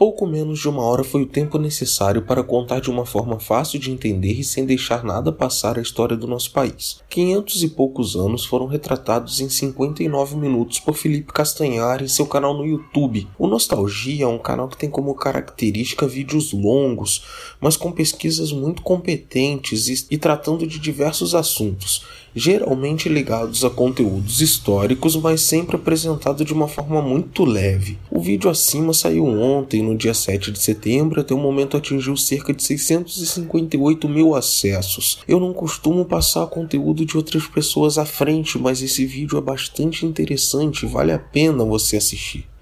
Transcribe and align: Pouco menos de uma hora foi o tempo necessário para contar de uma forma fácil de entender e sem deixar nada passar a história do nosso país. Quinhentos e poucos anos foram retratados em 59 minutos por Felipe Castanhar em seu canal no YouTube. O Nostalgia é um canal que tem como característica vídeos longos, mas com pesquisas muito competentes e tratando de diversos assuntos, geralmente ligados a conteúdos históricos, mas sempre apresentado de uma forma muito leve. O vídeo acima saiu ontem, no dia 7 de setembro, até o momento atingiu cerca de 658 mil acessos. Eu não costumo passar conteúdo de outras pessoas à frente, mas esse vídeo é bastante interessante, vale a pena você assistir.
Pouco 0.00 0.26
menos 0.26 0.58
de 0.58 0.66
uma 0.66 0.82
hora 0.82 1.04
foi 1.04 1.24
o 1.24 1.26
tempo 1.26 1.58
necessário 1.58 2.22
para 2.22 2.42
contar 2.42 2.80
de 2.80 2.88
uma 2.88 3.04
forma 3.04 3.38
fácil 3.38 3.78
de 3.78 3.90
entender 3.90 4.32
e 4.32 4.42
sem 4.42 4.64
deixar 4.64 5.04
nada 5.04 5.30
passar 5.30 5.78
a 5.78 5.82
história 5.82 6.16
do 6.16 6.26
nosso 6.26 6.52
país. 6.52 7.02
Quinhentos 7.06 7.62
e 7.62 7.68
poucos 7.68 8.16
anos 8.16 8.46
foram 8.46 8.64
retratados 8.64 9.40
em 9.42 9.50
59 9.50 10.38
minutos 10.38 10.80
por 10.80 10.94
Felipe 10.94 11.34
Castanhar 11.34 12.02
em 12.02 12.08
seu 12.08 12.24
canal 12.24 12.56
no 12.56 12.64
YouTube. 12.64 13.28
O 13.38 13.46
Nostalgia 13.46 14.24
é 14.24 14.26
um 14.26 14.38
canal 14.38 14.68
que 14.68 14.78
tem 14.78 14.88
como 14.88 15.14
característica 15.14 16.08
vídeos 16.08 16.50
longos, 16.54 17.22
mas 17.60 17.76
com 17.76 17.92
pesquisas 17.92 18.52
muito 18.52 18.80
competentes 18.80 20.06
e 20.10 20.16
tratando 20.16 20.66
de 20.66 20.78
diversos 20.78 21.34
assuntos, 21.34 22.06
geralmente 22.34 23.06
ligados 23.06 23.66
a 23.66 23.68
conteúdos 23.68 24.40
históricos, 24.40 25.14
mas 25.16 25.42
sempre 25.42 25.76
apresentado 25.76 26.42
de 26.42 26.54
uma 26.54 26.68
forma 26.68 27.02
muito 27.02 27.44
leve. 27.44 27.98
O 28.20 28.22
vídeo 28.22 28.50
acima 28.50 28.92
saiu 28.92 29.24
ontem, 29.24 29.82
no 29.82 29.96
dia 29.96 30.12
7 30.12 30.52
de 30.52 30.58
setembro, 30.58 31.22
até 31.22 31.32
o 31.32 31.38
momento 31.38 31.74
atingiu 31.74 32.14
cerca 32.18 32.52
de 32.52 32.62
658 32.62 34.06
mil 34.10 34.34
acessos. 34.34 35.20
Eu 35.26 35.40
não 35.40 35.54
costumo 35.54 36.04
passar 36.04 36.46
conteúdo 36.48 37.06
de 37.06 37.16
outras 37.16 37.46
pessoas 37.46 37.96
à 37.96 38.04
frente, 38.04 38.58
mas 38.58 38.82
esse 38.82 39.06
vídeo 39.06 39.38
é 39.38 39.40
bastante 39.40 40.04
interessante, 40.04 40.84
vale 40.84 41.12
a 41.12 41.18
pena 41.18 41.64
você 41.64 41.96
assistir. 41.96 42.50